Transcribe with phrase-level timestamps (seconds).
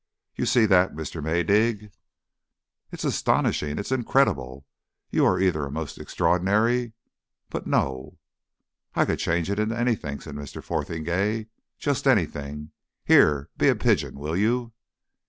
[0.35, 1.21] You see that, Mr.
[1.23, 1.91] Maydig?"
[2.91, 3.77] "It's astonishing.
[3.77, 4.65] It's incredible.
[5.11, 6.93] You are either a most extraordinary...
[7.51, 8.17] But no"
[8.95, 10.63] "I could change it into anything," said Mr.
[10.63, 11.49] Fotheringay.
[11.77, 12.71] "Just anything.
[13.05, 13.49] Here!
[13.59, 14.73] be a pigeon, will you?"